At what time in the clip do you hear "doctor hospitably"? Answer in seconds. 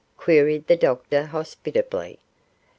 0.75-2.17